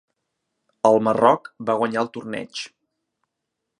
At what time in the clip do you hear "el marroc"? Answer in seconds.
0.89-1.49